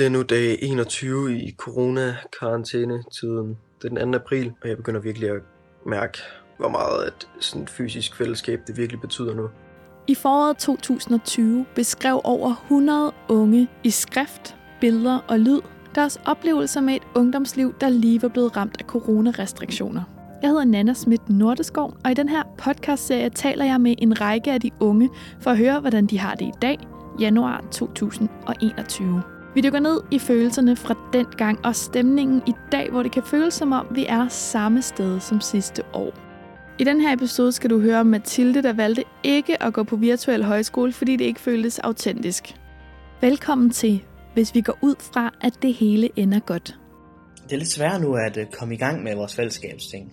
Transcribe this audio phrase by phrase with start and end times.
[0.00, 3.58] Det er nu dag 21 i corona-karantæne-tiden.
[3.82, 4.18] Det er den 2.
[4.18, 5.42] april, og jeg begynder virkelig at
[5.86, 6.18] mærke,
[6.58, 9.48] hvor meget et sådan fysisk fællesskab det virkelig betyder nu.
[10.06, 15.60] I foråret 2020 beskrev over 100 unge i skrift, billeder og lyd
[15.94, 20.02] deres oplevelser med et ungdomsliv, der lige var blevet ramt af coronarestriktioner.
[20.42, 24.52] Jeg hedder Nana Schmidt Nordeskov, og i den her podcastserie taler jeg med en række
[24.52, 25.10] af de unge
[25.40, 26.78] for at høre, hvordan de har det i dag,
[27.20, 29.22] januar 2021.
[29.54, 33.22] Vi dykker ned i følelserne fra den gang og stemningen i dag, hvor det kan
[33.22, 36.12] føles som om, vi er samme sted som sidste år.
[36.78, 39.96] I den her episode skal du høre om Mathilde, der valgte ikke at gå på
[39.96, 42.54] virtuel højskole, fordi det ikke føltes autentisk.
[43.20, 46.78] Velkommen til, hvis vi går ud fra, at det hele ender godt.
[47.44, 50.12] Det er lidt svært nu at øh, komme i gang med vores fællesskabsting.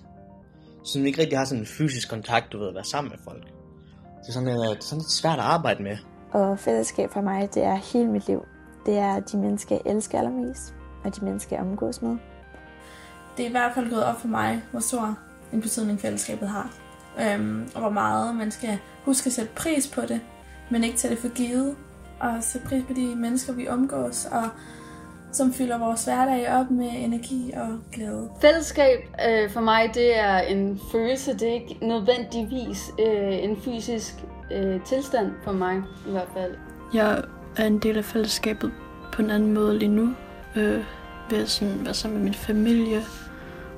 [0.83, 3.19] Så vi ikke rigtig har sådan en fysisk kontakt, du ved, at være sammen med
[3.23, 3.43] folk.
[4.21, 5.97] Det er sådan, øh, det er sådan lidt svært at arbejde med.
[6.31, 8.41] Og fællesskab for mig, det er hele mit liv.
[8.87, 10.73] Det er de mennesker, jeg elsker allermest,
[11.03, 12.17] og de mennesker, jeg omgås med.
[13.37, 15.17] Det er i hvert fald gået op for mig, hvor stor
[15.53, 16.73] en betydning fællesskabet har.
[17.21, 20.21] Øhm, og hvor meget man skal huske at sætte pris på det,
[20.69, 21.75] men ikke tage det for givet.
[22.19, 24.43] Og sætte pris på de mennesker, vi omgås, og
[25.31, 28.29] som fylder vores hverdag op med energi og glæde.
[28.41, 31.33] Fællesskab øh, for mig, det er en følelse.
[31.33, 34.15] Det er ikke nødvendigvis øh, en fysisk
[34.51, 36.55] øh, tilstand for mig i hvert fald.
[36.93, 37.23] Jeg
[37.57, 38.71] er en del af fællesskabet
[39.17, 40.07] på en anden måde lige nu.
[40.57, 40.83] Øh,
[41.29, 42.99] ved at sådan være sammen med min familie,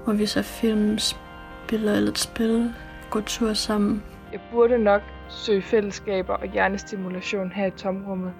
[0.03, 2.73] hvor vi så film, spiller eller et spil,
[3.09, 4.03] går tur sammen.
[4.31, 8.33] Jeg burde nok søge fællesskaber og hjernestimulation her i tomrummet,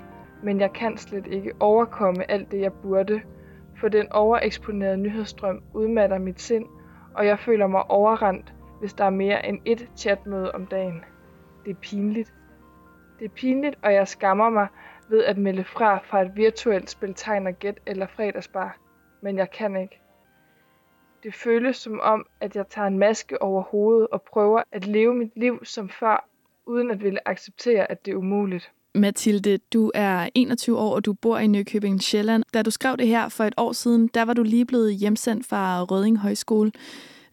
[0.44, 3.22] men jeg kan slet ikke overkomme alt det, jeg burde,
[3.80, 6.66] for den overeksponerede nyhedsstrøm udmatter mit sind,
[7.16, 11.04] og jeg føler mig overrendt, hvis der er mere end ét chatmøde om dagen.
[11.66, 12.34] Det er pinligt.
[13.20, 14.68] Det er pinligt, og jeg skammer mig
[15.10, 18.78] ved at melde fra fra et virtuelt spil tegn og gæt eller fredagsbar,
[19.22, 20.00] men jeg kan ikke.
[21.24, 25.14] Det føles som om, at jeg tager en maske over hovedet og prøver at leve
[25.16, 26.30] mit liv som før,
[26.66, 28.72] uden at ville acceptere, at det er umuligt.
[28.96, 32.44] Mathilde, du er 21 år, og du bor i Nykøbing Sjælland.
[32.54, 35.46] Da du skrev det her for et år siden, der var du lige blevet hjemsendt
[35.48, 36.72] fra Røding Højskole.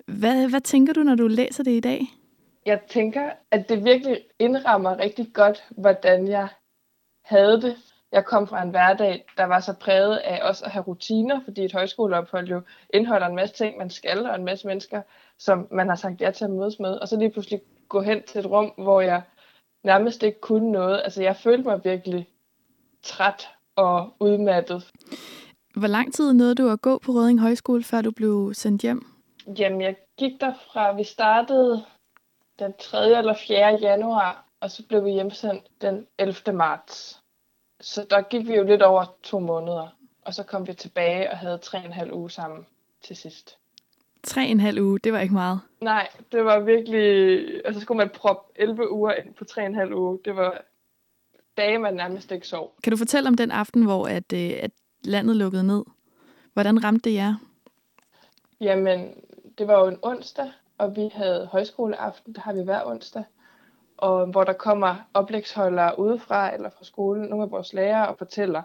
[0.07, 2.01] Hvad, hvad tænker du, når du læser det i dag?
[2.67, 6.49] Jeg tænker, at det virkelig indrammer rigtig godt, hvordan jeg
[7.27, 7.77] havde det.
[8.13, 11.65] Jeg kom fra en hverdag, der var så præget af også at have rutiner, fordi
[11.65, 12.61] et højskoleophold jo
[12.95, 15.03] indeholder en masse ting, man skal, og en masse mennesker,
[15.39, 16.91] som man har sagt ja til at mødes med.
[16.91, 19.23] Og så lige pludselig gå hen til et rum, hvor jeg
[19.85, 21.01] nærmest ikke kunne noget.
[21.05, 22.29] Altså jeg følte mig virkelig
[23.03, 24.91] træt og udmattet.
[25.77, 29.07] Hvor lang tid nåede du at gå på Røding Højskole, før du blev sendt hjem?
[29.59, 31.85] Jamen, jeg gik derfra, vi startede
[32.59, 33.19] den 3.
[33.19, 33.79] eller 4.
[33.81, 36.53] januar, og så blev vi hjemsendt den 11.
[36.53, 37.23] marts.
[37.81, 41.39] Så der gik vi jo lidt over to måneder, og så kom vi tilbage og
[41.39, 42.67] havde tre og en halv uge sammen
[43.03, 43.59] til sidst.
[44.23, 45.61] Tre en halv uge, det var ikke meget.
[45.81, 47.39] Nej, det var virkelig...
[47.65, 50.19] Altså, så skulle man proppe 11 uger ind på tre en halv uge.
[50.25, 50.63] Det var
[51.57, 52.75] dage, man nærmest ikke sov.
[52.83, 54.71] Kan du fortælle om den aften, hvor at, øh, at
[55.05, 55.85] landet lukkede ned?
[56.53, 57.35] Hvordan ramte det jer?
[58.61, 59.15] Jamen,
[59.59, 63.25] det var jo en onsdag, og vi havde højskoleaften, der har vi hver onsdag,
[63.97, 68.63] og hvor der kommer oplægsholdere udefra eller fra skolen, nogle af vores lærere og fortæller.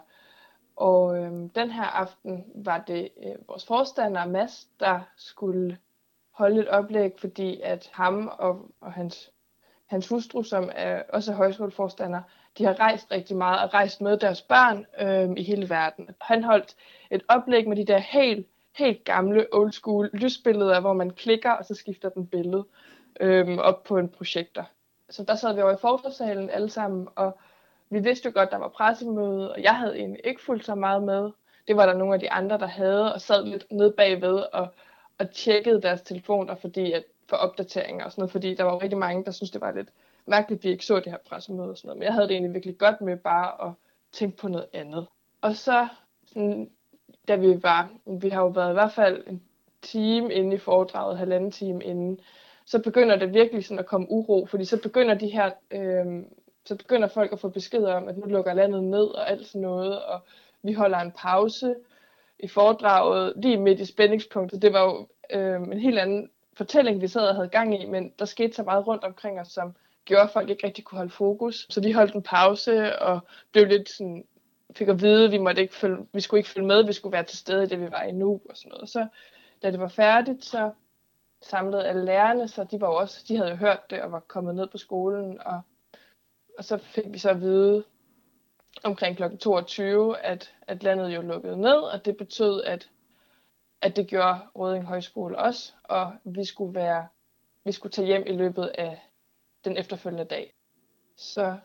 [0.76, 5.78] Og øhm, den her aften var det øh, vores forstander Mads, der skulle
[6.30, 9.30] holde et oplæg, fordi at ham og, og hans,
[9.86, 12.22] hans hustru, som er også er højskoleforstander,
[12.58, 16.08] de har rejst rigtig meget og rejst med deres børn øhm, i hele verden.
[16.20, 16.76] Han holdt
[17.10, 21.64] et oplæg med de der helt helt gamle old school lysbilleder, hvor man klikker, og
[21.64, 22.66] så skifter den billede
[23.20, 24.70] øhm, op på en projektor.
[25.12, 27.38] Så der sad vi over i forsvarssalen alle sammen, og
[27.90, 31.02] vi vidste jo godt, der var pressemøde, og jeg havde egentlig ikke fulgt så meget
[31.02, 31.30] med.
[31.68, 34.68] Det var der nogle af de andre, der havde, og sad lidt nede bagved og,
[35.18, 38.98] og tjekkede deres telefoner fordi at, for opdateringer og sådan noget, fordi der var rigtig
[38.98, 39.88] mange, der syntes, det var lidt
[40.26, 41.98] mærkeligt, at vi ikke så det her pressemøde og sådan noget.
[41.98, 43.72] Men jeg havde det egentlig virkelig godt med bare at
[44.12, 45.06] tænke på noget andet.
[45.40, 45.88] Og så
[46.26, 46.70] sådan,
[47.28, 49.42] da vi var, vi har jo været i hvert fald en
[49.82, 52.20] time inde i foredraget, halvanden time inden,
[52.72, 56.22] så begynder det virkelig sådan at komme uro, fordi så begynder de her, øh,
[56.64, 59.60] så begynder folk at få beskeder om, at nu lukker landet ned og alt sådan
[59.60, 60.20] noget, og
[60.62, 61.74] vi holder en pause
[62.38, 64.62] i foredraget lige midt i spændingspunktet.
[64.62, 68.12] Det var jo øh, en helt anden fortælling, vi sad og havde gang i, men
[68.18, 69.74] der skete så meget rundt omkring os, som
[70.04, 71.66] gjorde, at folk ikke rigtig kunne holde fokus.
[71.70, 73.20] Så vi holdt en pause og
[73.52, 74.24] blev lidt sådan
[74.76, 77.12] fik at vide, at vi, måtte ikke følge, vi skulle ikke følge med, vi skulle
[77.12, 78.88] være til stede i det, vi var i nu og sådan noget.
[78.88, 79.06] Så
[79.62, 80.70] da det var færdigt, så
[81.42, 84.20] samlede alle lærerne, så de var jo også, de havde jo hørt det og var
[84.20, 85.60] kommet ned på skolen, og,
[86.58, 87.84] og så fik vi så at vide,
[88.84, 89.36] omkring kl.
[89.36, 92.90] 22, at, at landet jo lukkede ned, og det betød, at,
[93.82, 97.08] at det gjorde Røding Højskole også, og vi skulle, være,
[97.64, 99.08] vi skulle tage hjem i løbet af
[99.64, 100.54] den efterfølgende dag.
[101.16, 101.56] Så,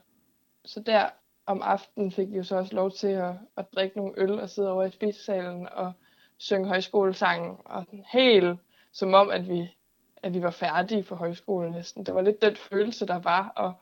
[0.65, 1.09] så der
[1.45, 4.49] om aftenen fik vi jo så også lov til at, at drikke nogle øl og
[4.49, 5.93] sidde over i spisesalen og
[6.37, 8.59] synge højskolesangen, og helt
[8.91, 9.75] som om, at vi,
[10.23, 12.05] at vi var færdige for højskolen næsten.
[12.05, 13.73] Det var lidt den følelse, der var, og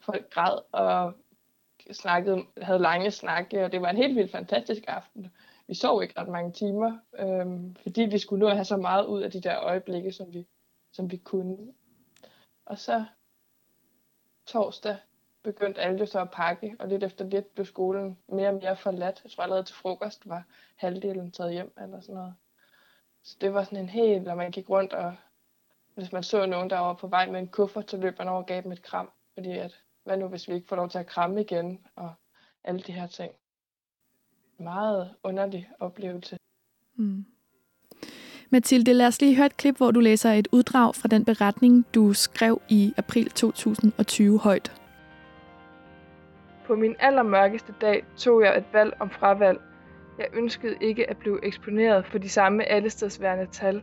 [0.00, 1.14] folk græd og
[1.92, 5.32] snakkede, havde lange snakke, og det var en helt vildt fantastisk aften.
[5.66, 9.06] Vi sov ikke ret mange timer, øhm, fordi vi skulle nå at have så meget
[9.06, 10.46] ud af de der øjeblikke, som vi,
[10.92, 11.56] som vi kunne.
[12.66, 13.04] Og så
[14.46, 14.96] torsdag
[15.42, 18.76] begyndte alle jo så at pakke, og lidt efter lidt blev skolen mere og mere
[18.76, 19.20] forladt.
[19.24, 20.44] Jeg tror allerede til frokost var
[20.76, 22.34] halvdelen taget hjem eller sådan noget.
[23.22, 25.14] Så det var sådan en helt, når man gik rundt, og
[25.94, 28.40] hvis man så nogen, der var på vej med en kuffert, så løb man over
[28.40, 29.10] og gav dem et kram.
[29.34, 32.12] Fordi at, hvad nu hvis vi ikke får lov til at kramme igen, og
[32.64, 33.32] alle de her ting.
[34.58, 36.38] Meget underlig oplevelse.
[36.96, 37.24] Mm.
[38.50, 41.86] Mathilde, lad os lige høre et klip, hvor du læser et uddrag fra den beretning,
[41.94, 44.72] du skrev i april 2020 højt.
[46.66, 49.60] På min allermørkeste dag tog jeg et valg om fravalg.
[50.20, 53.82] Jeg ønskede ikke at blive eksponeret for de samme allestedsværende tal.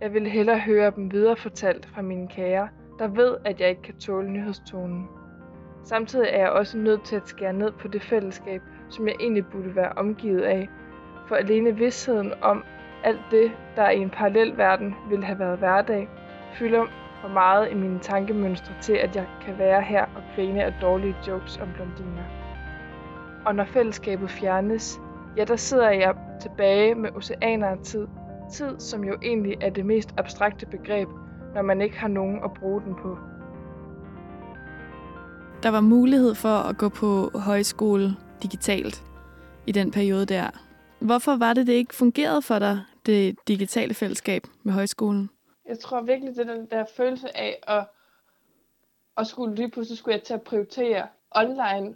[0.00, 2.68] Jeg ville hellere høre dem viderefortalt fra mine kære,
[2.98, 5.08] der ved, at jeg ikke kan tåle nyhedstonen.
[5.84, 9.46] Samtidig er jeg også nødt til at skære ned på det fællesskab, som jeg egentlig
[9.46, 10.68] burde være omgivet af,
[11.28, 12.64] for alene vidsheden om
[13.04, 16.08] alt det, der i en parallel verden ville have været hverdag,
[16.58, 16.86] fylder
[17.20, 21.16] for meget i mine tankemønstre til, at jeg kan være her og grine af dårlige
[21.28, 22.24] jokes om blondiner.
[23.46, 25.00] Og når fællesskabet fjernes,
[25.38, 28.06] ja, der sidder jeg tilbage med oceaner af tid.
[28.52, 31.08] Tid, som jo egentlig er det mest abstrakte begreb,
[31.54, 33.18] når man ikke har nogen at bruge den på.
[35.62, 39.04] Der var mulighed for at gå på højskole digitalt
[39.66, 40.50] i den periode der.
[41.00, 45.30] Hvorfor var det, det ikke fungerede for dig, det digitale fællesskab med højskolen?
[45.68, 47.86] Jeg tror virkelig, det er den der følelse af at,
[49.16, 51.94] at skulle lige pludselig skulle jeg til at prioritere online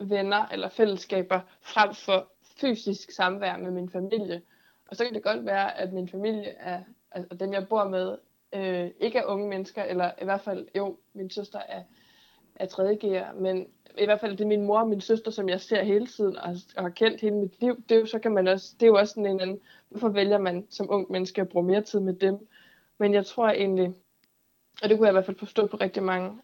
[0.00, 2.28] venner eller fællesskaber frem for
[2.60, 4.42] fysisk samvær med min familie.
[4.90, 8.18] Og så kan det godt være, at min familie er, altså dem jeg bor med,
[8.54, 11.82] øh, ikke er unge mennesker, eller i hvert fald, jo, min søster er,
[12.54, 12.98] er 3.
[13.34, 13.66] men
[13.98, 16.36] i hvert fald det er min mor og min søster, som jeg ser hele tiden
[16.36, 17.82] og, og har kendt hele mit liv.
[17.88, 20.08] Det er jo, så kan man også, det er jo også sådan en anden, hvorfor
[20.08, 22.48] vælger man som ung menneske at bruge mere tid med dem?
[22.98, 23.94] Men jeg tror egentlig,
[24.82, 26.38] og det kunne jeg i hvert fald forstå på rigtig mange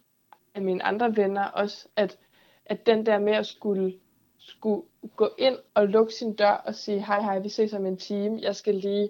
[0.55, 2.17] af mine andre venner også, at,
[2.65, 3.99] at den der med at skulle,
[4.47, 4.81] skulle
[5.15, 8.39] gå ind og lukke sin dør og sige, hej hej, vi ses om en time,
[8.41, 9.09] jeg skal lige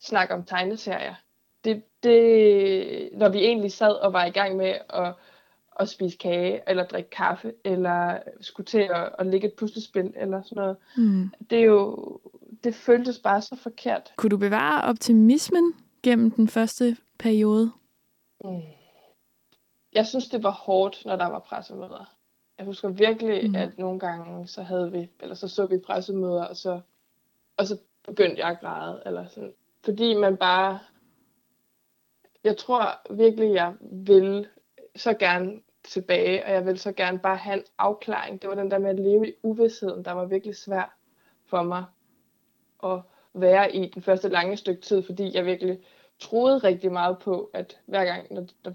[0.00, 1.14] snakke om tegneserier.
[1.64, 5.14] Det, det, når vi egentlig sad og var i gang med at,
[5.80, 10.42] at spise kage, eller drikke kaffe, eller skulle til at, at lægge et puslespil, eller
[10.42, 10.76] sådan noget.
[10.96, 11.30] Mm.
[11.50, 12.18] Det er jo,
[12.64, 14.12] det føltes bare så forkert.
[14.16, 17.72] Kunne du bevare optimismen gennem den første periode?
[18.44, 18.60] Mm.
[19.92, 22.14] Jeg synes, det var hårdt, når der var pressemøder.
[22.62, 23.54] Jeg husker virkelig, mm.
[23.54, 26.80] at nogle gange, så havde vi, eller så så vi pressemøder, og så,
[27.56, 29.52] og så begyndte jeg at græde, eller sådan.
[29.84, 30.78] Fordi man bare,
[32.44, 34.46] jeg tror virkelig, jeg vil
[34.96, 38.42] så gerne tilbage, og jeg vil så gerne bare have en afklaring.
[38.42, 40.98] Det var den der med at leve i uvidsheden, der var virkelig svær
[41.46, 41.84] for mig.
[42.78, 43.02] Og
[43.34, 45.78] være i den første lange stykke tid, fordi jeg virkelig
[46.18, 48.72] troede rigtig meget på, at hver gang, når, når,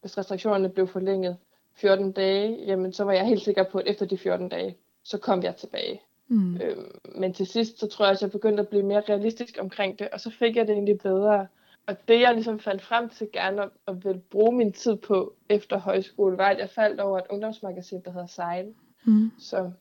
[0.00, 1.36] hvis restriktionerne blev forlænget
[1.80, 5.18] 14 dage, jamen så var jeg helt sikker på, at efter de 14 dage, så
[5.18, 6.00] kom jeg tilbage.
[6.28, 6.56] Mm.
[6.56, 9.98] Øhm, men til sidst, så tror jeg, at jeg begyndte at blive mere realistisk omkring
[9.98, 11.46] det, og så fik jeg det egentlig bedre.
[11.86, 15.34] Og det, jeg ligesom fandt frem til gerne at, at ville bruge min tid på
[15.48, 18.74] efter højskole, var, at jeg faldt over et ungdomsmagasin, der hedder Sejl,
[19.06, 19.30] mm.
[19.38, 19.72] som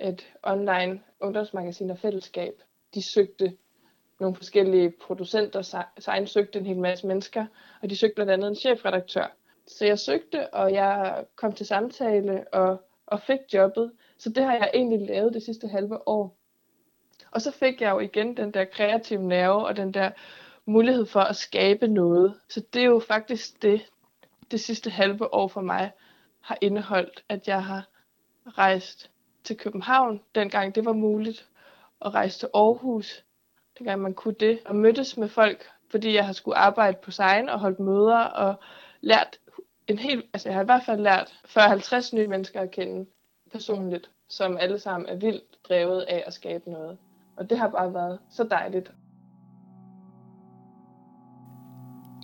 [0.00, 2.62] et online ungdomsmagasin og fællesskab,
[2.94, 3.56] de søgte
[4.20, 7.46] nogle forskellige producenter, Sein søgte en hel masse mennesker,
[7.82, 9.36] og de søgte blandt andet en chefredaktør.
[9.66, 13.92] Så jeg søgte, og jeg kom til samtale og, og fik jobbet.
[14.18, 16.36] Så det har jeg egentlig lavet det sidste halve år.
[17.30, 20.10] Og så fik jeg jo igen den der kreative nerve og den der
[20.66, 22.34] mulighed for at skabe noget.
[22.48, 23.90] Så det er jo faktisk det,
[24.50, 25.92] det sidste halve år for mig
[26.40, 27.88] har indeholdt, at jeg har
[28.46, 29.10] rejst
[29.44, 31.48] til København, dengang det var muligt,
[32.00, 33.24] og rejse til Aarhus,
[33.78, 37.48] dengang man kunne det, og mødtes med folk, fordi jeg har skulle arbejde på sign
[37.48, 38.54] og holdt møder og
[39.00, 39.38] lært
[39.88, 43.06] en hel, altså jeg har i hvert fald lært 40-50 nye mennesker at kende
[43.52, 46.96] personligt, som alle sammen er vildt drevet af at skabe noget.
[47.36, 48.92] Og det har bare været så dejligt.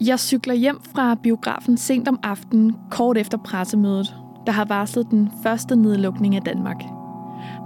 [0.06, 4.14] Jeg cykler hjem fra biografen sent om aftenen, kort efter pressemødet,
[4.46, 6.82] der har varslet den første nedlukning af Danmark.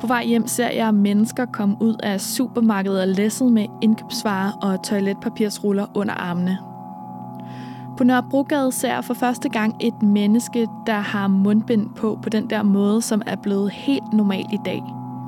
[0.00, 4.84] På vej hjem ser jeg mennesker komme ud af supermarkedet og læsset med indkøbsvarer og
[4.84, 6.73] toiletpapirsruller under armene.
[7.96, 12.50] På Nørrebrogade ser jeg for første gang et menneske, der har mundbind på på den
[12.50, 14.82] der måde, som er blevet helt normal i dag.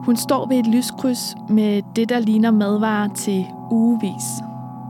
[0.05, 4.25] Hun står ved et lyskryds med det, der ligner madvarer til ugevis.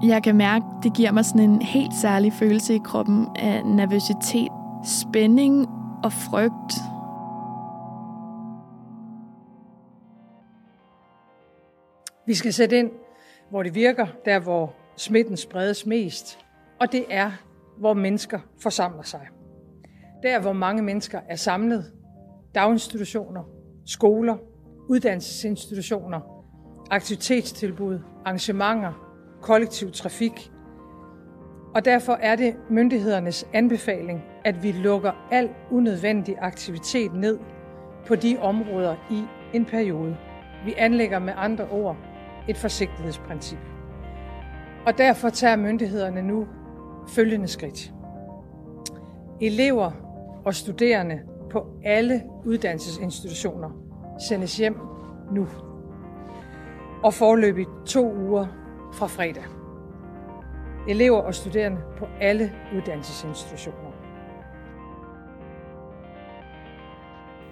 [0.02, 4.48] Jeg kan mærke, det giver mig sådan en helt særlig følelse i kroppen af nervøsitet,
[4.84, 5.68] spænding
[6.04, 6.74] og frygt.
[12.26, 12.90] Vi skal sætte ind,
[13.50, 16.38] hvor det virker, der hvor smitten spredes mest,
[16.80, 17.30] og det er,
[17.78, 19.26] hvor mennesker forsamler sig.
[20.22, 21.92] Der, hvor mange mennesker er samlet,
[22.54, 23.42] daginstitutioner,
[23.86, 24.36] skoler,
[24.88, 26.20] uddannelsesinstitutioner,
[26.90, 28.92] aktivitetstilbud, arrangementer,
[29.42, 30.52] kollektiv trafik.
[31.74, 37.38] Og derfor er det myndighedernes anbefaling, at vi lukker al unødvendig aktivitet ned
[38.06, 39.22] på de områder i
[39.54, 40.16] en periode.
[40.64, 41.96] Vi anlægger med andre ord
[42.48, 43.58] et forsigtighedsprincip.
[44.86, 46.46] Og derfor tager myndighederne nu
[47.08, 47.92] følgende skridt.
[49.40, 49.90] Elever
[50.44, 51.20] og studerende
[51.50, 53.70] på alle uddannelsesinstitutioner
[54.28, 54.76] sendes hjem
[55.32, 55.48] nu.
[57.02, 58.46] Og forløbig to uger
[58.92, 59.44] fra fredag.
[60.88, 63.92] Elever og studerende på alle uddannelsesinstitutioner.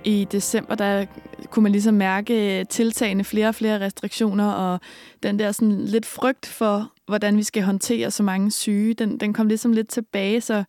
[0.04, 1.06] I december, der
[1.50, 4.80] kunne man ligesom mærke tiltagende flere og flere restriktioner, og
[5.22, 9.32] den der sådan lidt frygt for, hvordan vi skal håndtere så mange syge, den, den
[9.32, 10.64] kom ligesom lidt tilbage, så,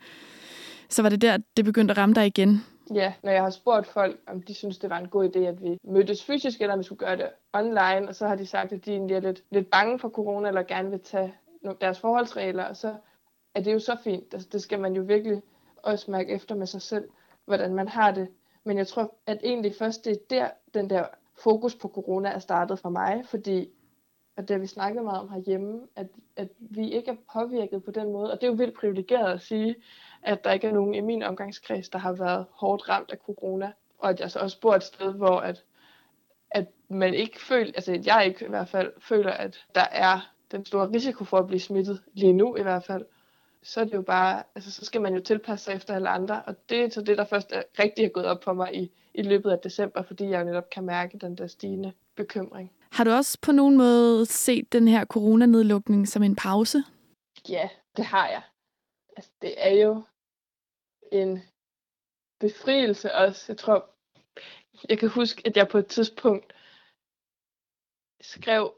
[0.90, 2.64] så var det der, det begyndte at ramme dig igen.
[2.94, 5.62] Ja, når jeg har spurgt folk, om de synes, det var en god idé, at
[5.62, 8.72] vi mødtes fysisk, eller om vi skulle gøre det online, og så har de sagt,
[8.72, 11.34] at de egentlig er lidt, lidt bange for corona, eller gerne vil tage
[11.82, 12.96] deres forholdsregler, og så
[13.56, 14.34] er det jo så fint.
[14.34, 15.42] Altså, det skal man jo virkelig
[15.78, 17.10] også mærke efter med sig selv,
[17.46, 18.28] hvordan man har det.
[18.64, 21.04] Men jeg tror, at egentlig først det er der, den der
[21.44, 23.70] fokus på corona er startet for mig, fordi
[24.38, 27.92] at det har vi snakket meget om herhjemme, at, at vi ikke er påvirket på
[27.92, 29.76] den måde, og det er jo vildt privilegeret at sige,
[30.22, 33.72] at der ikke er nogen i min omgangskreds, der har været hårdt ramt af corona,
[34.00, 35.64] og at jeg så også bor et sted, hvor at,
[36.52, 40.66] at man ikke føler, altså jeg ikke i hvert fald føler, at der er den
[40.66, 43.06] store risiko for at blive smittet lige nu i hvert fald,
[43.66, 46.44] så er det jo bare, altså så skal man jo tilpasse sig efter alle andre,
[46.44, 48.92] og det er så det, der først er rigtig er gået op på mig i,
[49.14, 52.74] i løbet af december, fordi jeg jo netop kan mærke den der stigende bekymring.
[52.92, 56.84] Har du også på nogen måde set den her coronanedlukning som en pause?
[57.50, 58.42] Ja, det har jeg.
[59.18, 60.04] Altså, det er jo
[61.12, 61.42] en
[62.40, 63.46] befrielse også.
[63.48, 63.90] Jeg tror,
[64.90, 66.54] jeg kan huske, at jeg på et tidspunkt
[68.22, 68.74] skrev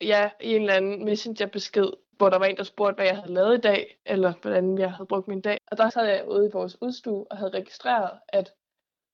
[0.00, 3.32] ja, i en eller anden messengerbesked, hvor der var en, der spurgte, hvad jeg havde
[3.32, 5.58] lavet i dag, eller hvordan jeg havde brugt min dag.
[5.66, 8.54] Og der sad jeg ude i vores udstue og havde registreret, at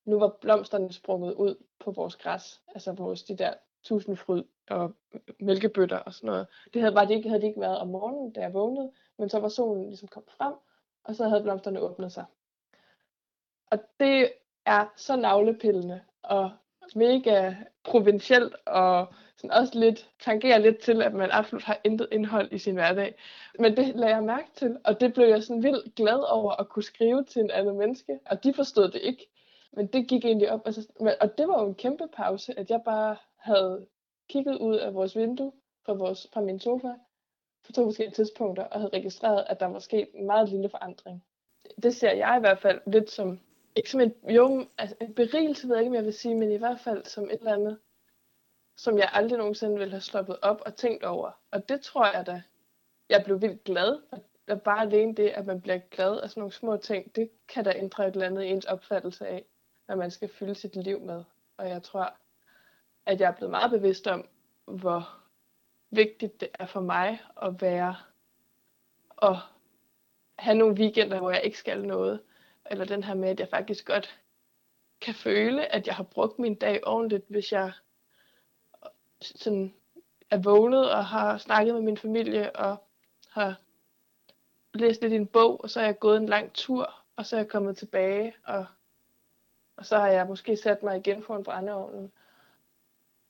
[0.05, 4.93] nu var blomsterne sprunget ud på vores græs, altså vores de der tusindfryd og
[5.41, 6.47] mælkebøtter og sådan noget.
[6.75, 9.29] Det havde, var det ikke, havde det ikke været om morgenen, da jeg vågnede, men
[9.29, 10.55] så var solen ligesom kommet frem,
[11.05, 12.25] og så havde blomsterne åbnet sig.
[13.71, 14.33] Og det
[14.67, 16.51] er så navlepillende og
[16.95, 22.53] mega provincielt og sådan også lidt, tangerer lidt til, at man absolut har intet indhold
[22.53, 23.15] i sin hverdag.
[23.59, 26.69] Men det lagde jeg mærke til, og det blev jeg sådan vildt glad over at
[26.69, 29.27] kunne skrive til en anden menneske, og de forstod det ikke.
[29.73, 30.89] Men det gik egentlig op, altså,
[31.21, 33.87] og det var jo en kæmpe pause, at jeg bare havde
[34.29, 35.53] kigget ud af vores vindue
[35.87, 36.93] fra, vores, fra min sofa
[37.67, 41.25] på to forskellige tidspunkter, og havde registreret, at der var sket en meget lille forandring.
[41.83, 43.41] Det ser jeg i hvert fald lidt som,
[43.77, 46.53] ikke som en, jo, altså en berigelse, ved jeg ikke, om jeg vil sige, men
[46.53, 47.79] i hvert fald som et eller andet,
[48.77, 51.31] som jeg aldrig nogensinde ville have stoppet op og tænkt over.
[51.51, 52.43] Og det tror jeg da,
[53.09, 53.99] jeg blev vildt glad.
[54.49, 57.65] Og bare alene det, at man bliver glad af sådan nogle små ting, det kan
[57.65, 59.45] da ændre et eller andet i ens opfattelse af,
[59.87, 61.25] hvad man skal fylde sit liv med.
[61.57, 62.17] Og jeg tror,
[63.07, 64.29] at jeg er blevet meget bevidst om,
[64.65, 65.21] hvor
[65.91, 67.97] vigtigt det er for mig at være
[69.09, 69.39] og
[70.39, 72.21] have nogle weekender, hvor jeg ikke skal noget.
[72.71, 74.21] Eller den her med, at jeg faktisk godt
[75.01, 77.73] kan føle, at jeg har brugt min dag ordentligt, hvis jeg
[79.21, 79.75] sådan
[80.31, 82.77] er vågnet og har snakket med min familie og
[83.29, 83.61] har
[84.75, 87.37] læst lidt i en bog, og så er jeg gået en lang tur, og så
[87.37, 88.67] er jeg kommet tilbage, og,
[89.77, 92.13] og så har jeg måske sat mig igen foran brændeovnen.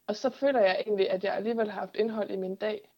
[0.06, 2.90] Og så føler jeg egentlig, at jeg alligevel har haft indhold i min dag.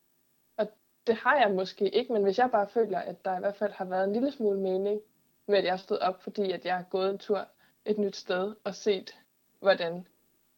[0.57, 0.69] Og
[1.07, 3.73] det har jeg måske ikke, men hvis jeg bare føler, at der i hvert fald
[3.73, 5.01] har været en lille smule mening
[5.47, 7.49] med, at jeg stod op, fordi at jeg har gået en tur
[7.85, 9.15] et nyt sted og set,
[9.61, 10.07] hvordan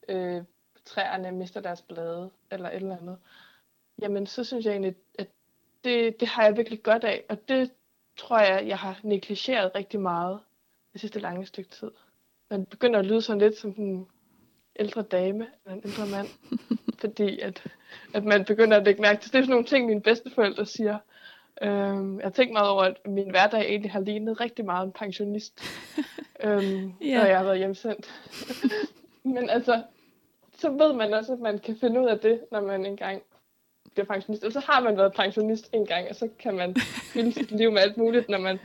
[0.08, 0.42] øh,
[0.84, 3.18] træerne mister deres blade, eller et eller andet,
[4.02, 5.28] jamen så synes jeg egentlig, at
[5.84, 7.70] det, det har jeg virkelig godt af, og det
[8.16, 10.40] tror jeg, jeg har negligeret rigtig meget
[10.92, 11.90] det sidste lange stykke tid.
[12.50, 14.08] Man begynder at lyde sådan lidt som den
[14.76, 16.28] ældre dame eller en ældre mand.
[17.00, 17.64] fordi at,
[18.14, 19.32] at man begynder at lægge mærke til.
[19.32, 20.98] Det er sådan nogle ting, mine bedsteforældre siger.
[21.62, 24.92] Øhm, jeg har tænkt meget over, at min hverdag egentlig har lignet rigtig meget en
[24.92, 25.60] pensionist,
[26.44, 27.20] øhm, yeah.
[27.20, 28.10] når jeg har været hjemsendt.
[29.34, 29.82] Men altså,
[30.58, 33.22] så ved man også, at man kan finde ud af det, når man engang
[33.92, 34.44] bliver pensionist.
[34.44, 36.76] Og så har man været pensionist en gang, og så kan man
[37.12, 38.58] fylde sit liv med alt muligt, når man,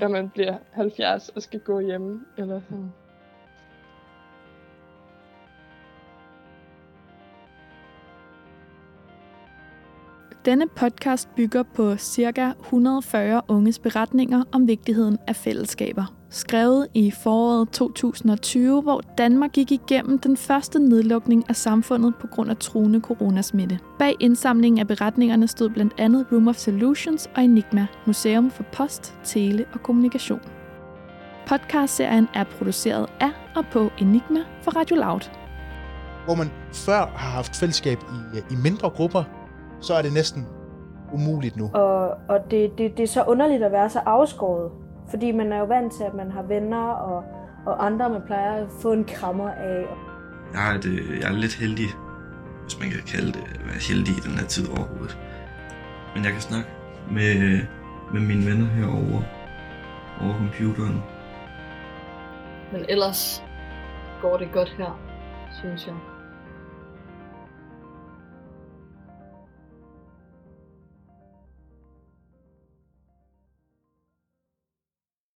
[0.00, 2.24] når man bliver 70 og skal gå hjemme.
[2.38, 2.92] Eller sådan.
[10.44, 12.52] Denne podcast bygger på ca.
[12.60, 16.14] 140 unges beretninger om vigtigheden af fællesskaber.
[16.30, 22.50] Skrevet i foråret 2020, hvor Danmark gik igennem den første nedlukning af samfundet på grund
[22.50, 23.78] af truende coronasmitte.
[23.98, 29.14] Bag indsamlingen af beretningerne stod blandt andet Room of Solutions og Enigma, Museum for Post,
[29.24, 30.40] Tele og Kommunikation.
[31.46, 35.30] Podcastserien er produceret af og på Enigma for Radio Loud.
[36.24, 39.24] Hvor man før har haft fællesskab i, øh, i mindre grupper,
[39.80, 40.46] så er det næsten
[41.12, 41.70] umuligt nu.
[41.74, 44.70] Og, og det, det, det er så underligt at være så afskåret,
[45.10, 47.24] fordi man er jo vant til, at man har venner og,
[47.66, 49.86] og andre, man plejer at få en krammer af.
[50.54, 51.86] Jeg er, det, jeg er lidt heldig,
[52.62, 55.18] hvis man kan kalde det at være heldig i den her tid overhovedet.
[56.14, 56.68] Men jeg kan snakke
[57.10, 57.60] med,
[58.12, 59.24] med mine venner herovre
[60.22, 61.02] over computeren.
[62.72, 63.44] Men ellers
[64.22, 65.00] går det godt her,
[65.60, 65.94] synes jeg.